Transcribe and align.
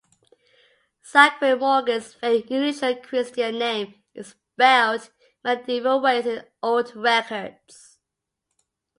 Zackquill 1.05 1.59
Morgan's 1.59 2.15
very 2.15 2.41
unusual 2.49 2.95
Christian 2.95 3.59
name 3.59 4.01
is 4.15 4.29
spelled 4.29 5.11
many 5.43 5.63
different 5.63 6.01
ways 6.01 6.25
in 6.25 6.43
old 6.63 6.95
records. 6.95 7.99